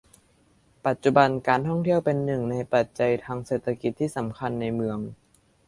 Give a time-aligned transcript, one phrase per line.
[0.85, 4.99] ปัจจุบัน การท่องเที่ยวเป็นหนึ่งในปัจจัยทางเศรษฐกิจที่สำคัญในเมือง